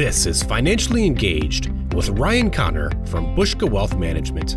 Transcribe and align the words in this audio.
This 0.00 0.24
is 0.24 0.42
Financially 0.42 1.04
Engaged 1.04 1.68
with 1.92 2.08
Ryan 2.08 2.50
Connor 2.50 2.88
from 3.04 3.36
Buska 3.36 3.70
Wealth 3.70 3.98
Management. 3.98 4.56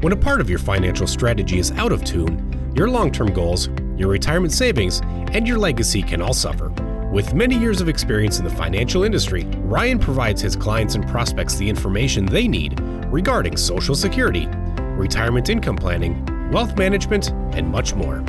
When 0.00 0.12
a 0.12 0.16
part 0.16 0.40
of 0.40 0.48
your 0.48 0.60
financial 0.60 1.08
strategy 1.08 1.58
is 1.58 1.72
out 1.72 1.90
of 1.90 2.04
tune, 2.04 2.72
your 2.76 2.88
long 2.88 3.10
term 3.10 3.32
goals, 3.32 3.68
your 3.96 4.08
retirement 4.08 4.52
savings, 4.52 5.00
and 5.32 5.44
your 5.44 5.58
legacy 5.58 6.02
can 6.02 6.22
all 6.22 6.32
suffer. 6.32 6.68
With 7.12 7.34
many 7.34 7.58
years 7.58 7.80
of 7.80 7.88
experience 7.88 8.38
in 8.38 8.44
the 8.44 8.54
financial 8.54 9.02
industry, 9.02 9.42
Ryan 9.64 9.98
provides 9.98 10.40
his 10.40 10.54
clients 10.54 10.94
and 10.94 11.04
prospects 11.08 11.56
the 11.56 11.68
information 11.68 12.24
they 12.24 12.46
need 12.46 12.78
regarding 13.10 13.56
Social 13.56 13.96
Security, 13.96 14.46
retirement 14.94 15.48
income 15.48 15.74
planning, 15.74 16.24
wealth 16.52 16.78
management, 16.78 17.30
and 17.56 17.68
much 17.68 17.96
more. 17.96 18.24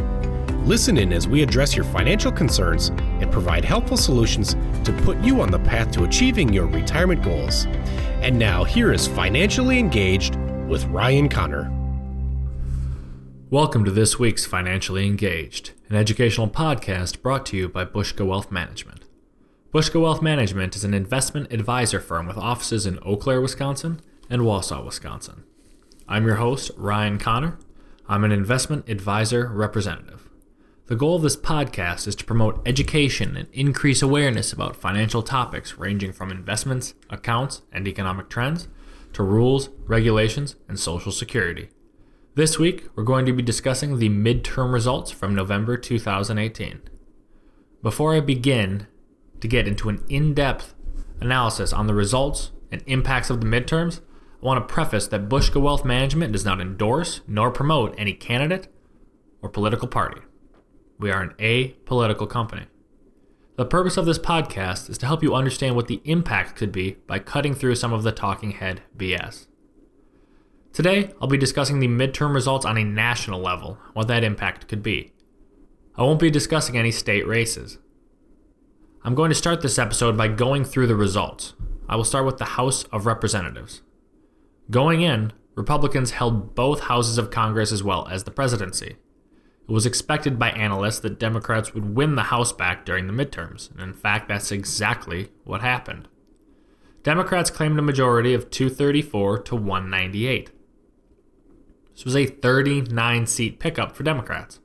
Listen 0.68 0.98
in 0.98 1.14
as 1.14 1.30
we 1.30 1.42
address 1.42 1.78
your 1.78 1.86
financial 1.86 2.30
concerns 2.30 2.90
and 3.22 3.32
provide 3.32 3.64
helpful 3.64 3.96
solutions 3.96 4.54
to 4.84 4.92
put 5.06 5.18
you 5.20 5.40
on 5.40 5.50
the 5.50 5.60
path 5.60 5.92
to 5.92 6.04
achieving 6.04 6.52
your 6.52 6.68
retirement 6.68 7.24
goals. 7.24 7.64
And 8.22 8.38
now, 8.38 8.66
here 8.66 8.92
is 8.92 9.08
Financially 9.08 9.80
Engaged 9.80 10.36
with 10.68 10.84
Ryan 10.88 11.30
Connor. 11.30 11.72
Welcome 13.50 13.86
to 13.86 13.92
this 13.92 14.20
week's 14.20 14.46
Financially 14.46 15.08
Engaged, 15.08 15.72
an 15.88 15.96
educational 15.96 16.50
podcast 16.50 17.22
brought 17.22 17.46
to 17.46 17.56
you 17.56 17.70
by 17.70 17.86
Buska 17.86 18.28
Wealth 18.28 18.52
Management. 18.52 19.06
Buska 19.74 20.02
Wealth 20.02 20.22
Management 20.22 20.76
is 20.76 20.84
an 20.84 20.94
investment 20.94 21.50
advisor 21.54 22.02
firm 22.02 22.28
with 22.28 22.36
offices 22.36 22.86
in 22.86 23.00
Eau 23.06 23.16
Claire, 23.16 23.40
Wisconsin 23.40 24.02
and 24.30 24.42
Wausau, 24.42 24.84
Wisconsin. 24.84 25.46
I'm 26.10 26.26
your 26.26 26.36
host, 26.36 26.72
Ryan 26.76 27.20
Connor. 27.20 27.58
I'm 28.10 28.26
an 28.26 28.34
investment 28.34 28.90
advisor 28.90 29.48
representative. 29.48 30.27
The 30.88 30.96
goal 30.96 31.18
of 31.18 31.22
this 31.22 31.36
podcast 31.36 32.08
is 32.08 32.16
to 32.16 32.24
promote 32.24 32.66
education 32.66 33.36
and 33.36 33.50
increase 33.52 34.02
awareness 34.02 34.54
about 34.54 34.78
financial 34.78 35.22
topics 35.22 35.78
ranging 35.78 36.14
from 36.14 36.32
investments, 36.32 36.94
accounts, 37.10 37.62
and 37.74 37.90
economic 37.90 38.30
trends 38.30 38.70
to 39.12 39.22
rules, 39.22 39.68
regulations, 39.86 40.56
and 40.70 40.80
Social 40.80 41.12
Security. 41.12 41.68
This 42.36 42.58
week, 42.58 42.86
we're 42.96 43.04
going 43.04 43.26
to 43.26 43.34
be 43.34 43.44
discussing 43.44 44.00
the 44.00 44.08
midterm 44.08 44.72
results 44.72 45.12
from 45.12 45.36
November 45.36 45.76
2018. 45.76 46.80
Before 47.84 48.16
I 48.16 48.22
begin 48.22 48.88
to 49.42 49.48
get 49.50 49.68
into 49.68 49.90
an 49.90 50.06
in 50.08 50.34
depth 50.34 50.74
analysis 51.20 51.74
on 51.74 51.88
the 51.88 51.96
results 51.96 52.52
and 52.72 52.82
impacts 52.88 53.30
of 53.30 53.42
the 53.42 53.48
midterms, 53.48 54.00
I 54.42 54.46
want 54.46 54.66
to 54.66 54.74
preface 54.74 55.08
that 55.08 55.28
Buska 55.28 55.62
Wealth 55.62 55.84
Management 55.84 56.32
does 56.32 56.46
not 56.46 56.62
endorse 56.62 57.20
nor 57.28 57.52
promote 57.52 57.94
any 57.98 58.14
candidate 58.14 58.70
or 59.42 59.50
political 59.50 59.90
party. 59.90 60.22
We 61.00 61.12
are 61.12 61.22
an 61.22 61.36
apolitical 61.38 62.28
company. 62.28 62.66
The 63.56 63.66
purpose 63.66 63.98
of 63.98 64.08
this 64.08 64.18
podcast 64.18 64.90
is 64.90 64.98
to 65.00 65.06
help 65.06 65.22
you 65.22 65.36
understand 65.36 65.76
what 65.76 65.88
the 65.88 66.02
impact 66.06 66.56
could 66.56 66.72
be 66.72 66.98
by 67.06 67.20
cutting 67.20 67.54
through 67.54 67.76
some 67.76 67.94
of 67.94 68.02
the 68.02 68.12
talking 68.12 68.52
head 68.52 68.82
BS. 68.98 69.46
Today, 70.74 71.14
I'll 71.22 71.28
be 71.28 71.38
discussing 71.38 71.80
the 71.80 71.88
midterm 71.88 72.34
results 72.34 72.66
on 72.66 72.78
a 72.78 72.84
national 72.84 73.40
level, 73.40 73.78
what 73.94 74.08
that 74.08 74.24
impact 74.24 74.68
could 74.68 74.82
be. 74.82 75.14
I 75.96 76.04
won't 76.04 76.20
be 76.20 76.32
discussing 76.32 76.78
any 76.78 76.92
state 76.92 77.28
races. 77.28 77.78
I'm 79.04 79.16
going 79.16 79.30
to 79.30 79.36
start 79.36 79.62
this 79.62 79.80
episode 79.80 80.18
by 80.18 80.28
going 80.28 80.66
through 80.66 80.88
the 80.88 80.96
results. 80.96 81.54
I 81.88 81.96
will 81.96 82.04
start 82.04 82.26
with 82.26 82.38
the 82.38 82.46
House 82.46 82.84
of 82.86 83.06
Representatives. 83.06 83.82
Going 84.70 85.02
in, 85.02 85.32
Republicans 85.56 86.12
held 86.12 86.56
both 86.56 86.82
houses 86.82 87.18
of 87.18 87.32
Congress 87.32 87.72
as 87.72 87.84
well 87.84 88.08
as 88.08 88.24
the 88.24 88.32
presidency. 88.32 88.98
It 89.68 89.74
was 89.74 89.86
expected 89.86 90.40
by 90.40 90.52
analysts 90.52 91.00
that 91.00 91.20
Democrats 91.20 91.74
would 91.74 91.96
win 91.96 92.16
the 92.16 92.24
House 92.24 92.54
back 92.54 92.86
during 92.86 93.08
the 93.08 93.14
midterms, 93.14 93.70
and 93.72 93.82
in 93.82 93.94
fact, 93.94 94.30
that's 94.30 94.52
exactly 94.52 95.30
what 95.44 95.62
happened. 95.62 96.08
Democrats 97.04 97.50
claimed 97.50 97.78
a 97.78 97.82
majority 97.82 98.34
of 98.34 98.50
234 98.50 99.40
to 99.40 99.56
198. 99.56 100.52
This 101.94 102.06
was 102.06 102.16
a 102.16 102.26
39 102.26 103.26
seat 103.26 103.60
pickup 103.60 103.96
for 103.96 104.04
Democrats. 104.04 104.60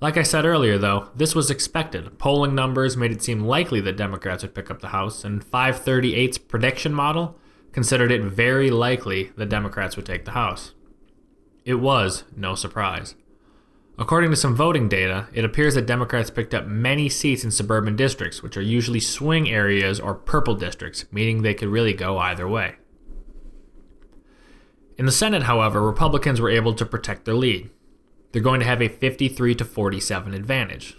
Like 0.00 0.16
I 0.16 0.22
said 0.22 0.44
earlier, 0.44 0.76
though, 0.76 1.08
this 1.14 1.34
was 1.34 1.50
expected. 1.50 2.18
Polling 2.18 2.54
numbers 2.54 2.96
made 2.96 3.12
it 3.12 3.22
seem 3.22 3.40
likely 3.40 3.80
that 3.80 3.96
Democrats 3.96 4.42
would 4.42 4.54
pick 4.54 4.70
up 4.70 4.80
the 4.80 4.88
House, 4.88 5.24
and 5.24 5.44
538's 5.44 6.38
prediction 6.38 6.92
model 6.92 7.38
considered 7.72 8.10
it 8.10 8.22
very 8.22 8.70
likely 8.70 9.32
that 9.36 9.48
Democrats 9.48 9.96
would 9.96 10.06
take 10.06 10.24
the 10.24 10.32
House. 10.32 10.74
It 11.64 11.76
was 11.76 12.24
no 12.36 12.54
surprise. 12.54 13.14
According 13.98 14.30
to 14.30 14.36
some 14.36 14.54
voting 14.54 14.88
data, 14.88 15.28
it 15.32 15.44
appears 15.44 15.74
that 15.74 15.86
Democrats 15.86 16.28
picked 16.28 16.52
up 16.52 16.66
many 16.66 17.08
seats 17.08 17.44
in 17.44 17.50
suburban 17.50 17.96
districts, 17.96 18.42
which 18.42 18.56
are 18.56 18.62
usually 18.62 19.00
swing 19.00 19.48
areas 19.48 19.98
or 19.98 20.14
purple 20.14 20.54
districts, 20.54 21.06
meaning 21.10 21.40
they 21.40 21.54
could 21.54 21.68
really 21.68 21.94
go 21.94 22.18
either 22.18 22.46
way. 22.46 22.74
In 24.98 25.06
the 25.06 25.12
Senate, 25.12 25.44
however, 25.44 25.80
Republicans 25.80 26.40
were 26.40 26.50
able 26.50 26.74
to 26.74 26.84
protect 26.84 27.24
their 27.24 27.34
lead. 27.34 27.70
They're 28.32 28.42
going 28.42 28.60
to 28.60 28.66
have 28.66 28.82
a 28.82 28.88
53 28.88 29.54
to 29.54 29.64
47 29.64 30.34
advantage. 30.34 30.98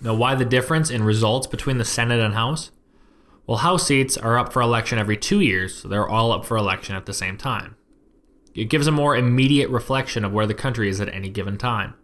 Now, 0.00 0.14
why 0.14 0.34
the 0.34 0.44
difference 0.44 0.90
in 0.90 1.04
results 1.04 1.46
between 1.46 1.78
the 1.78 1.84
Senate 1.84 2.20
and 2.20 2.34
House? 2.34 2.70
Well, 3.46 3.58
House 3.58 3.86
seats 3.86 4.16
are 4.16 4.36
up 4.36 4.52
for 4.52 4.60
election 4.60 4.98
every 4.98 5.16
two 5.16 5.40
years, 5.40 5.76
so 5.76 5.88
they're 5.88 6.08
all 6.08 6.32
up 6.32 6.44
for 6.44 6.56
election 6.56 6.96
at 6.96 7.06
the 7.06 7.14
same 7.14 7.36
time. 7.36 7.76
It 8.56 8.70
gives 8.70 8.86
a 8.86 8.92
more 8.92 9.14
immediate 9.14 9.68
reflection 9.68 10.24
of 10.24 10.32
where 10.32 10.46
the 10.46 10.54
country 10.54 10.88
is 10.88 11.00
at 11.00 11.12
any 11.12 11.28
given 11.28 11.58
time. 11.58 11.94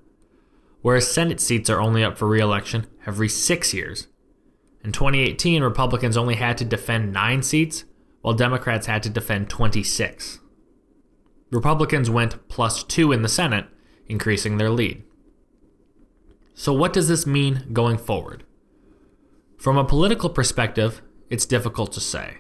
Whereas 0.83 1.11
Senate 1.11 1.41
seats 1.41 1.71
are 1.71 1.81
only 1.81 2.05
up 2.05 2.19
for 2.19 2.29
re 2.29 2.41
election 2.41 2.87
every 3.07 3.29
six 3.29 3.73
years. 3.73 4.09
In 4.85 4.93
2018, 4.93 5.63
Republicans 5.63 6.17
only 6.17 6.35
had 6.35 6.59
to 6.59 6.65
defend 6.65 7.13
nine 7.13 7.43
seats, 7.43 7.85
while 8.21 8.35
Democrats 8.35 8.87
had 8.87 9.03
to 9.05 9.11
defend 9.11 9.49
26. 9.49 10.41
Republicans 11.51 12.11
went 12.11 12.49
plus 12.49 12.83
two 12.83 13.13
in 13.13 13.23
the 13.23 13.29
Senate, 13.29 13.67
increasing 14.07 14.59
their 14.59 14.71
lead. 14.71 15.03
So, 16.55 16.73
what 16.73 16.93
does 16.93 17.09
this 17.09 17.27
mean 17.27 17.69
going 17.73 17.97
forward? 17.97 18.45
From 19.57 19.79
a 19.79 19.85
political 19.85 20.29
perspective, 20.29 21.01
it's 21.31 21.47
difficult 21.47 21.93
to 21.93 22.01
say. 22.01 22.39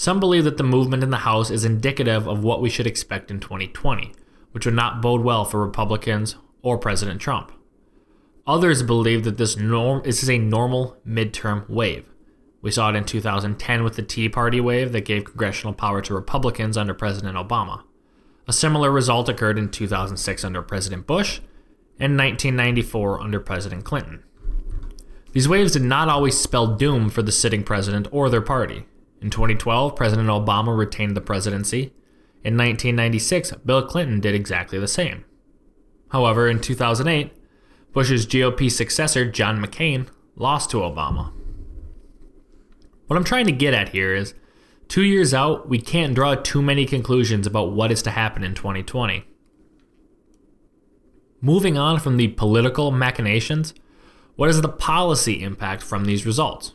Some 0.00 0.18
believe 0.18 0.44
that 0.44 0.56
the 0.56 0.62
movement 0.62 1.02
in 1.02 1.10
the 1.10 1.28
House 1.28 1.50
is 1.50 1.62
indicative 1.62 2.26
of 2.26 2.42
what 2.42 2.62
we 2.62 2.70
should 2.70 2.86
expect 2.86 3.30
in 3.30 3.38
2020, 3.38 4.14
which 4.52 4.64
would 4.64 4.74
not 4.74 5.02
bode 5.02 5.20
well 5.20 5.44
for 5.44 5.60
Republicans 5.60 6.36
or 6.62 6.78
President 6.78 7.20
Trump. 7.20 7.52
Others 8.46 8.82
believe 8.82 9.24
that 9.24 9.36
this, 9.36 9.58
norm, 9.58 10.00
this 10.02 10.22
is 10.22 10.30
a 10.30 10.38
normal 10.38 10.96
midterm 11.06 11.68
wave. 11.68 12.08
We 12.62 12.70
saw 12.70 12.88
it 12.88 12.96
in 12.96 13.04
2010 13.04 13.84
with 13.84 13.96
the 13.96 14.02
Tea 14.02 14.30
Party 14.30 14.58
wave 14.58 14.92
that 14.92 15.04
gave 15.04 15.26
congressional 15.26 15.74
power 15.74 16.00
to 16.00 16.14
Republicans 16.14 16.78
under 16.78 16.94
President 16.94 17.36
Obama. 17.36 17.82
A 18.48 18.54
similar 18.54 18.90
result 18.90 19.28
occurred 19.28 19.58
in 19.58 19.70
2006 19.70 20.44
under 20.44 20.62
President 20.62 21.06
Bush 21.06 21.40
and 21.98 22.16
1994 22.16 23.20
under 23.20 23.38
President 23.38 23.84
Clinton. 23.84 24.24
These 25.32 25.46
waves 25.46 25.72
did 25.72 25.82
not 25.82 26.08
always 26.08 26.38
spell 26.38 26.68
doom 26.68 27.10
for 27.10 27.20
the 27.20 27.30
sitting 27.30 27.64
president 27.64 28.08
or 28.10 28.30
their 28.30 28.40
party. 28.40 28.86
In 29.20 29.30
2012, 29.30 29.94
President 29.94 30.28
Obama 30.28 30.76
retained 30.76 31.16
the 31.16 31.20
presidency. 31.20 31.92
In 32.42 32.56
1996, 32.56 33.52
Bill 33.66 33.82
Clinton 33.86 34.20
did 34.20 34.34
exactly 34.34 34.78
the 34.78 34.88
same. 34.88 35.24
However, 36.10 36.48
in 36.48 36.60
2008, 36.60 37.32
Bush's 37.92 38.26
GOP 38.26 38.70
successor, 38.70 39.30
John 39.30 39.62
McCain, 39.62 40.08
lost 40.36 40.70
to 40.70 40.78
Obama. 40.78 41.32
What 43.06 43.16
I'm 43.16 43.24
trying 43.24 43.46
to 43.46 43.52
get 43.52 43.74
at 43.74 43.90
here 43.90 44.14
is 44.14 44.34
two 44.88 45.02
years 45.02 45.34
out, 45.34 45.68
we 45.68 45.80
can't 45.80 46.14
draw 46.14 46.34
too 46.34 46.62
many 46.62 46.86
conclusions 46.86 47.46
about 47.46 47.72
what 47.72 47.90
is 47.92 48.02
to 48.02 48.10
happen 48.10 48.42
in 48.42 48.54
2020. 48.54 49.24
Moving 51.42 51.76
on 51.76 51.98
from 51.98 52.16
the 52.16 52.28
political 52.28 52.90
machinations, 52.90 53.74
what 54.36 54.48
is 54.48 54.60
the 54.62 54.68
policy 54.68 55.42
impact 55.42 55.82
from 55.82 56.04
these 56.04 56.24
results? 56.24 56.72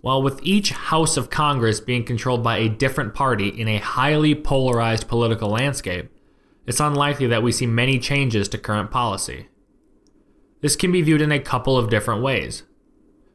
While 0.00 0.22
with 0.22 0.40
each 0.42 0.70
House 0.70 1.16
of 1.16 1.30
Congress 1.30 1.80
being 1.80 2.04
controlled 2.04 2.42
by 2.42 2.58
a 2.58 2.68
different 2.68 3.14
party 3.14 3.48
in 3.48 3.66
a 3.66 3.78
highly 3.78 4.34
polarized 4.34 5.08
political 5.08 5.50
landscape, 5.50 6.10
it's 6.66 6.80
unlikely 6.80 7.26
that 7.28 7.42
we 7.42 7.50
see 7.50 7.66
many 7.66 7.98
changes 7.98 8.48
to 8.50 8.58
current 8.58 8.90
policy. 8.90 9.48
This 10.60 10.76
can 10.76 10.92
be 10.92 11.02
viewed 11.02 11.22
in 11.22 11.32
a 11.32 11.40
couple 11.40 11.76
of 11.76 11.90
different 11.90 12.22
ways. 12.22 12.62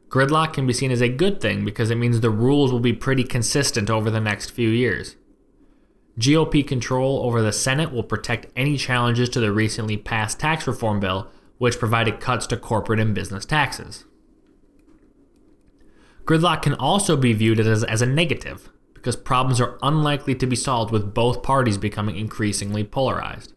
Gridlock 0.10 0.54
can 0.54 0.68
be 0.68 0.74
seen 0.74 0.92
as 0.92 1.02
a 1.02 1.10
good 1.10 1.42
thing 1.42 1.66
because 1.66 1.90
it 1.90 1.96
means 1.96 2.20
the 2.20 2.30
rules 2.30 2.72
will 2.72 2.80
be 2.80 2.94
pretty 2.94 3.24
consistent 3.24 3.90
over 3.90 4.12
the 4.12 4.20
next 4.20 4.52
few 4.52 4.70
years. 4.70 5.16
GOP 6.20 6.66
control 6.66 7.26
over 7.26 7.42
the 7.42 7.52
Senate 7.52 7.92
will 7.92 8.04
protect 8.04 8.46
any 8.56 8.78
challenges 8.78 9.30
to 9.30 9.40
the 9.40 9.52
recently 9.52 9.98
passed 9.98 10.40
tax 10.40 10.68
reform 10.68 11.00
bill, 11.00 11.32
which 11.58 11.80
provided 11.80 12.20
cuts 12.20 12.46
to 12.48 12.58
corporate 12.58 13.00
and 13.00 13.16
business 13.16 13.46
taxes. 13.46 14.06
Gridlock 16.26 16.62
can 16.62 16.74
also 16.76 17.18
be 17.18 17.34
viewed 17.34 17.60
as, 17.60 17.84
as 17.84 18.02
a 18.02 18.06
negative, 18.06 18.70
because 18.94 19.16
problems 19.16 19.60
are 19.60 19.78
unlikely 19.82 20.36
to 20.36 20.48
be 20.48 20.56
solved 20.56 20.92
with 20.92 21.14
both 21.14 21.44
parties 21.44 21.78
becoming 21.78 22.16
increasingly 22.16 22.84
polarized. 22.84 23.54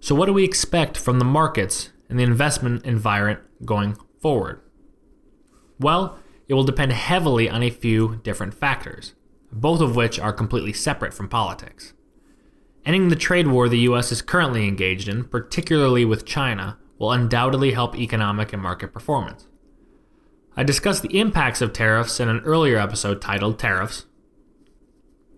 So, 0.00 0.16
what 0.16 0.26
do 0.26 0.32
we 0.32 0.44
expect 0.44 0.96
from 0.96 1.20
the 1.20 1.24
markets 1.24 1.90
and 2.08 2.18
the 2.18 2.24
investment 2.24 2.84
environment 2.84 3.40
going 3.64 3.96
forward? 4.20 4.60
Well, 5.78 6.18
it 6.48 6.54
will 6.54 6.64
depend 6.64 6.92
heavily 6.92 7.48
on 7.48 7.62
a 7.62 7.70
few 7.70 8.20
different 8.24 8.54
factors, 8.54 9.14
both 9.52 9.80
of 9.80 9.94
which 9.94 10.18
are 10.18 10.32
completely 10.32 10.72
separate 10.72 11.14
from 11.14 11.28
politics. 11.28 11.94
Ending 12.84 13.08
the 13.08 13.16
trade 13.16 13.46
war 13.46 13.68
the 13.68 13.78
US 13.80 14.10
is 14.10 14.22
currently 14.22 14.66
engaged 14.66 15.08
in, 15.08 15.24
particularly 15.24 16.04
with 16.04 16.26
China, 16.26 16.78
will 16.98 17.12
undoubtedly 17.12 17.70
help 17.70 17.96
economic 17.96 18.52
and 18.52 18.60
market 18.60 18.92
performance. 18.92 19.46
I 20.62 20.64
discussed 20.64 21.02
the 21.02 21.18
impacts 21.18 21.60
of 21.60 21.72
tariffs 21.72 22.20
in 22.20 22.28
an 22.28 22.38
earlier 22.44 22.78
episode 22.78 23.20
titled 23.20 23.58
Tariffs. 23.58 24.06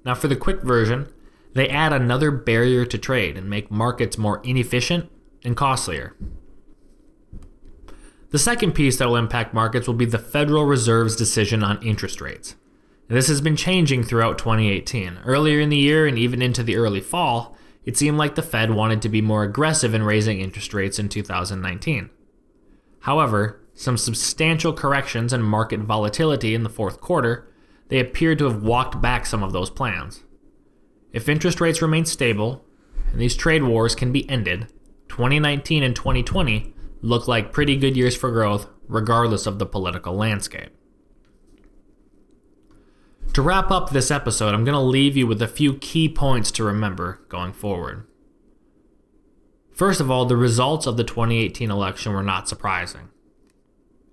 Now, 0.05 0.15
for 0.15 0.29
the 0.29 0.37
quick 0.37 0.61
version, 0.61 1.09
they 1.55 1.67
add 1.67 1.94
another 1.94 2.31
barrier 2.31 2.85
to 2.85 2.99
trade 2.99 3.38
and 3.38 3.49
make 3.49 3.71
markets 3.71 4.19
more 4.19 4.43
inefficient 4.44 5.11
and 5.43 5.56
costlier. 5.56 6.15
The 8.32 8.38
second 8.38 8.73
piece 8.73 8.99
that 8.99 9.09
will 9.09 9.17
impact 9.17 9.55
markets 9.55 9.87
will 9.87 9.94
be 9.94 10.05
the 10.05 10.19
Federal 10.19 10.67
Reserve's 10.67 11.17
decision 11.17 11.65
on 11.65 11.82
interest 11.82 12.20
rates. 12.20 12.55
This 13.09 13.29
has 13.29 13.41
been 13.41 13.56
changing 13.56 14.03
throughout 14.03 14.37
2018. 14.37 15.20
Earlier 15.25 15.59
in 15.59 15.70
the 15.70 15.79
year 15.79 16.06
and 16.06 16.19
even 16.19 16.43
into 16.43 16.62
the 16.62 16.77
early 16.77 17.00
fall, 17.00 17.56
it 17.87 17.97
seemed 17.97 18.19
like 18.19 18.35
the 18.35 18.43
Fed 18.43 18.73
wanted 18.73 19.00
to 19.00 19.09
be 19.09 19.23
more 19.23 19.43
aggressive 19.43 19.94
in 19.94 20.03
raising 20.03 20.43
interest 20.43 20.75
rates 20.75 20.99
in 20.99 21.09
2019. 21.09 22.11
However, 23.00 23.64
some 23.75 23.97
substantial 23.97 24.73
corrections 24.73 25.32
and 25.32 25.44
market 25.44 25.81
volatility 25.81 26.55
in 26.55 26.62
the 26.62 26.71
fourth 26.71 27.00
quarter, 27.00 27.49
they 27.88 27.99
appeared 27.99 28.38
to 28.38 28.44
have 28.44 28.62
walked 28.62 29.00
back 29.00 29.26
some 29.26 29.43
of 29.43 29.53
those 29.53 29.71
plans. 29.71 30.23
If 31.12 31.29
interest 31.29 31.61
rates 31.61 31.82
remain 31.82 32.06
stable 32.06 32.65
and 33.12 33.21
these 33.21 33.37
trade 33.37 33.65
wars 33.65 33.94
can 33.94 34.12
be 34.12 34.29
ended, 34.31 34.73
2019 35.09 35.82
and 35.82 35.94
2020 35.94 36.75
look 37.03 37.29
like 37.29 37.53
pretty 37.53 37.76
good 37.76 37.97
years 37.97 38.17
for 38.17 38.31
growth, 38.31 38.67
regardless 38.88 39.47
of 39.47 39.59
the 39.59 39.67
political 39.67 40.15
landscape. 40.15 40.70
To 43.35 43.43
wrap 43.43 43.70
up 43.70 43.91
this 43.91 44.11
episode, 44.11 44.55
I'm 44.55 44.65
going 44.65 44.75
to 44.75 44.81
leave 44.81 45.17
you 45.17 45.27
with 45.27 45.43
a 45.43 45.49
few 45.49 45.75
key 45.75 46.09
points 46.09 46.53
to 46.53 46.65
remember 46.65 47.20
going 47.29 47.53
forward. 47.53 48.06
First 49.73 50.00
of 50.00 50.09
all, 50.09 50.25
the 50.25 50.37
results 50.37 50.87
of 50.87 50.97
the 50.97 51.03
2018 51.03 51.69
election 51.69 52.12
were 52.12 52.23
not 52.23 52.49
surprising. 52.49 53.09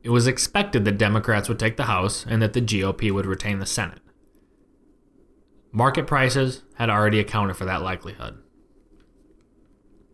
It 0.04 0.10
was 0.10 0.28
expected 0.28 0.86
that 0.86 0.98
Democrats 0.98 1.48
would 1.48 1.60
take 1.60 1.78
the 1.78 1.84
House 1.84 2.26
and 2.28 2.42
that 2.42 2.54
the 2.54 2.62
GOP 2.62 3.12
would 3.12 3.26
retain 3.26 3.60
the 3.60 3.66
Senate. 3.66 4.00
Market 5.72 6.08
prices 6.08 6.64
had 6.76 6.90
already 6.90 7.20
accounted 7.20 7.56
for 7.56 7.66
that 7.66 7.82
likelihood. 7.82 8.38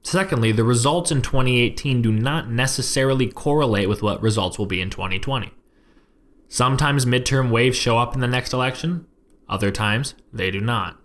Secondly, 0.04 0.52
the 0.52 0.64
results 0.64 1.12
in 1.12 1.22
2018 1.22 2.02
do 2.02 2.12
not 2.12 2.50
necessarily 2.50 3.28
correlate 3.28 3.90
with 3.90 4.02
what 4.02 4.22
results 4.22 4.58
will 4.58 4.66
be 4.66 4.80
in 4.80 4.90
2020. 4.90 5.52
Sometimes 6.48 7.06
midterm 7.06 7.50
waves 7.50 7.78
show 7.78 7.98
up 7.98 8.14
in 8.14 8.22
the 8.22 8.28
next 8.28 8.54
election, 8.54 9.06
other 9.50 9.72
times 9.72 10.14
they 10.32 10.52
do 10.52 10.62
not. 10.62 10.98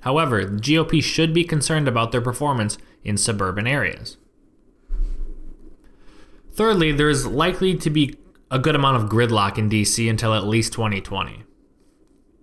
However, 0.00 0.44
the 0.44 0.60
GOP 0.60 1.02
should 1.02 1.34
be 1.34 1.44
concerned 1.44 1.88
about 1.88 2.12
their 2.12 2.20
performance 2.20 2.78
in 3.02 3.16
suburban 3.16 3.66
areas. 3.66 4.16
Thirdly, 6.56 6.90
there 6.90 7.10
is 7.10 7.26
likely 7.26 7.76
to 7.76 7.90
be 7.90 8.16
a 8.50 8.58
good 8.58 8.74
amount 8.74 8.96
of 8.96 9.10
gridlock 9.10 9.58
in 9.58 9.68
DC 9.68 10.08
until 10.08 10.32
at 10.32 10.46
least 10.46 10.72
2020. 10.72 11.42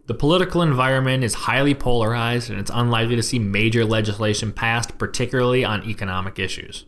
The 0.05 0.13
political 0.13 0.61
environment 0.61 1.23
is 1.23 1.33
highly 1.33 1.73
polarized, 1.73 2.51
and 2.51 2.59
it's 2.59 2.69
unlikely 2.71 3.15
to 3.15 3.23
see 3.23 3.39
major 3.39 3.83
legislation 3.83 4.53
passed, 4.53 4.99
particularly 4.99 5.65
on 5.65 5.89
economic 5.89 6.37
issues. 6.37 6.85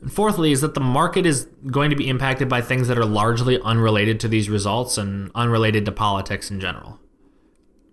And 0.00 0.12
fourthly, 0.12 0.50
is 0.50 0.62
that 0.62 0.74
the 0.74 0.80
market 0.80 1.26
is 1.26 1.46
going 1.68 1.90
to 1.90 1.96
be 1.96 2.08
impacted 2.08 2.48
by 2.48 2.60
things 2.60 2.88
that 2.88 2.98
are 2.98 3.04
largely 3.04 3.60
unrelated 3.60 4.18
to 4.20 4.28
these 4.28 4.50
results 4.50 4.98
and 4.98 5.30
unrelated 5.36 5.84
to 5.84 5.92
politics 5.92 6.50
in 6.50 6.58
general. 6.58 6.98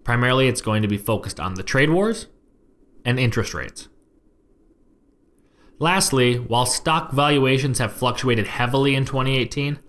Primarily, 0.04 0.48
it's 0.48 0.62
going 0.62 0.82
to 0.82 0.88
be 0.88 0.98
focused 0.98 1.40
on 1.40 1.54
the 1.54 1.64
trade 1.64 1.92
wars 1.92 2.28
and 3.06 3.20
interest 3.20 3.54
rates. 3.54 3.90
Lastly, 5.84 6.38
while 6.38 6.66
stock 6.66 7.12
valuations 7.12 7.80
have 7.80 7.92
fluctuated 7.92 8.48
heavily 8.48 8.96
in 8.96 9.04
2018, 9.04 9.80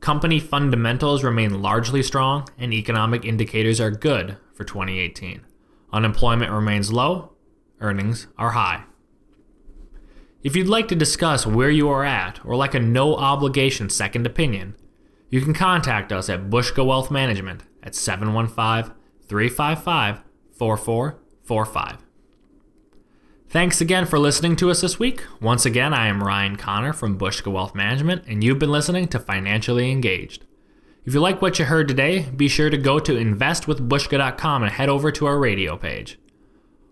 Company 0.00 0.38
fundamentals 0.38 1.24
remain 1.24 1.62
largely 1.62 2.02
strong, 2.02 2.46
and 2.58 2.74
economic 2.74 3.24
indicators 3.24 3.80
are 3.80 3.90
good 3.90 4.36
for 4.52 4.64
2018. 4.64 5.40
Unemployment 5.90 6.52
remains 6.52 6.92
low, 6.92 7.32
earnings 7.80 8.26
are 8.36 8.50
high. 8.50 8.84
If 10.42 10.54
you'd 10.54 10.68
like 10.68 10.86
to 10.88 10.94
discuss 10.94 11.46
where 11.46 11.70
you 11.70 11.88
are 11.88 12.04
at 12.04 12.44
or 12.44 12.54
like 12.54 12.74
a 12.74 12.78
no 12.80 13.16
obligation 13.16 13.88
second 13.88 14.26
opinion, 14.26 14.76
you 15.30 15.40
can 15.40 15.54
contact 15.54 16.12
us 16.12 16.28
at 16.28 16.50
Buska 16.50 16.84
Wealth 16.84 17.10
Management 17.10 17.62
at 17.82 17.94
715 17.94 18.94
355 19.26 20.20
4445. 20.58 22.07
Thanks 23.50 23.80
again 23.80 24.04
for 24.04 24.18
listening 24.18 24.56
to 24.56 24.70
us 24.70 24.82
this 24.82 24.98
week. 24.98 25.24
Once 25.40 25.64
again, 25.64 25.94
I 25.94 26.08
am 26.08 26.22
Ryan 26.22 26.56
Connor 26.56 26.92
from 26.92 27.18
Buska 27.18 27.50
Wealth 27.50 27.74
Management, 27.74 28.24
and 28.26 28.44
you've 28.44 28.58
been 28.58 28.70
listening 28.70 29.08
to 29.08 29.18
Financially 29.18 29.90
Engaged. 29.90 30.44
If 31.06 31.14
you 31.14 31.20
like 31.20 31.40
what 31.40 31.58
you 31.58 31.64
heard 31.64 31.88
today, 31.88 32.28
be 32.36 32.46
sure 32.46 32.68
to 32.68 32.76
go 32.76 32.98
to 32.98 33.12
investwithbuska.com 33.14 34.62
and 34.62 34.72
head 34.72 34.90
over 34.90 35.10
to 35.12 35.24
our 35.24 35.38
radio 35.38 35.78
page. 35.78 36.18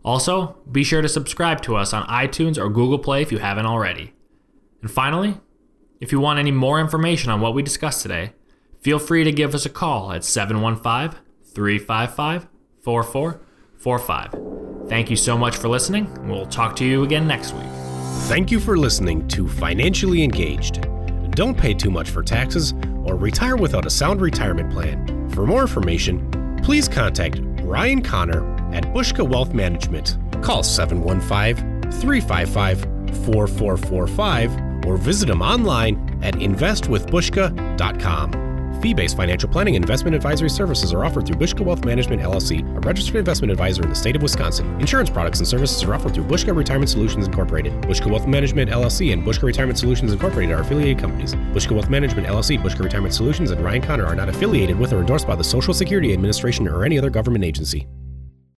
Also, 0.02 0.56
be 0.72 0.82
sure 0.82 1.02
to 1.02 1.10
subscribe 1.10 1.60
to 1.60 1.76
us 1.76 1.92
on 1.92 2.06
iTunes 2.06 2.56
or 2.56 2.70
Google 2.70 3.00
Play 3.00 3.20
if 3.20 3.30
you 3.30 3.36
haven't 3.36 3.66
already. 3.66 4.14
And 4.80 4.90
finally, 4.90 5.38
if 6.00 6.10
you 6.10 6.20
want 6.20 6.38
any 6.38 6.52
more 6.52 6.80
information 6.80 7.30
on 7.30 7.42
what 7.42 7.52
we 7.52 7.62
discussed 7.62 8.00
today, 8.00 8.32
feel 8.80 8.98
free 8.98 9.24
to 9.24 9.32
give 9.32 9.54
us 9.54 9.66
a 9.66 9.70
call 9.70 10.10
at 10.10 10.24
715 10.24 11.20
355 11.52 12.48
4445. 12.82 14.65
Thank 14.88 15.10
you 15.10 15.16
so 15.16 15.36
much 15.36 15.56
for 15.56 15.68
listening. 15.68 16.08
We'll 16.28 16.46
talk 16.46 16.76
to 16.76 16.84
you 16.84 17.02
again 17.02 17.26
next 17.26 17.52
week. 17.52 17.66
Thank 18.28 18.50
you 18.50 18.60
for 18.60 18.76
listening 18.76 19.26
to 19.28 19.48
Financially 19.48 20.22
Engaged. 20.22 20.86
Don't 21.32 21.56
pay 21.56 21.74
too 21.74 21.90
much 21.90 22.10
for 22.10 22.22
taxes 22.22 22.72
or 23.04 23.16
retire 23.16 23.56
without 23.56 23.84
a 23.84 23.90
sound 23.90 24.20
retirement 24.20 24.72
plan. 24.72 25.28
For 25.30 25.46
more 25.46 25.62
information, 25.62 26.30
please 26.62 26.88
contact 26.88 27.40
Ryan 27.62 28.02
Connor 28.02 28.44
at 28.72 28.84
Buska 28.94 29.28
Wealth 29.28 29.54
Management. 29.54 30.16
Call 30.42 30.62
715 30.62 31.92
355 31.92 32.80
4445 33.26 34.86
or 34.86 34.96
visit 34.96 35.28
him 35.28 35.42
online 35.42 36.20
at 36.22 36.34
investwithbuska.com. 36.34 38.46
Fee-based 38.80 39.16
financial 39.16 39.48
planning 39.48 39.76
and 39.76 39.84
investment 39.84 40.14
advisory 40.14 40.50
services 40.50 40.92
are 40.92 41.04
offered 41.04 41.26
through 41.26 41.36
Buska 41.36 41.64
Wealth 41.64 41.84
Management 41.84 42.20
LLC, 42.20 42.60
a 42.76 42.80
registered 42.80 43.16
investment 43.16 43.50
advisor 43.50 43.82
in 43.82 43.88
the 43.88 43.94
state 43.94 44.16
of 44.16 44.22
Wisconsin. 44.22 44.78
Insurance 44.80 45.08
products 45.08 45.38
and 45.38 45.48
services 45.48 45.82
are 45.84 45.94
offered 45.94 46.14
through 46.14 46.24
Buska 46.24 46.54
Retirement 46.54 46.90
Solutions 46.90 47.26
Incorporated. 47.26 47.72
Buska 47.82 48.10
Wealth 48.10 48.26
Management 48.26 48.70
LLC 48.70 49.12
and 49.12 49.22
Buska 49.22 49.44
Retirement 49.44 49.78
Solutions 49.78 50.12
Incorporated 50.12 50.54
are 50.54 50.60
affiliated 50.60 50.98
companies. 50.98 51.34
Buska 51.34 51.72
Wealth 51.72 51.88
Management 51.88 52.26
LLC, 52.26 52.60
Bushka 52.60 52.84
Retirement 52.84 53.14
Solutions, 53.14 53.50
and 53.50 53.60
Ryan 53.62 53.82
Connor 53.82 54.06
are 54.06 54.14
not 54.14 54.28
affiliated 54.28 54.78
with 54.78 54.92
or 54.92 55.00
endorsed 55.00 55.26
by 55.26 55.34
the 55.34 55.44
Social 55.44 55.72
Security 55.72 56.12
Administration 56.12 56.68
or 56.68 56.84
any 56.84 56.98
other 56.98 57.10
government 57.10 57.44
agency. 57.44 57.86